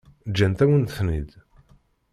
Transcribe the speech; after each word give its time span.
Ǧǧant-awen-tent-id. 0.29 1.29